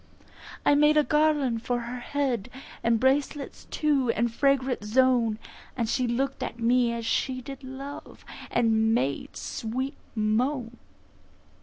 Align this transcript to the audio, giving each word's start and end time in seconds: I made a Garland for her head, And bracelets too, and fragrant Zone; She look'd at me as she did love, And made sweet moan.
I 0.65 0.73
made 0.73 0.97
a 0.97 1.03
Garland 1.03 1.61
for 1.61 1.81
her 1.81 1.99
head, 1.99 2.49
And 2.83 2.99
bracelets 2.99 3.65
too, 3.69 4.09
and 4.15 4.33
fragrant 4.33 4.83
Zone; 4.83 5.37
She 5.85 6.07
look'd 6.07 6.43
at 6.43 6.57
me 6.57 6.91
as 6.91 7.05
she 7.05 7.39
did 7.39 7.63
love, 7.63 8.25
And 8.49 8.95
made 8.95 9.37
sweet 9.37 9.93
moan. 10.15 10.77